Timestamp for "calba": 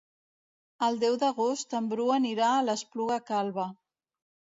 3.29-3.67